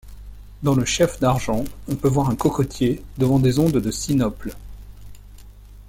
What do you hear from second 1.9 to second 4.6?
peut voir un cocotier, devant des ondes de sinople.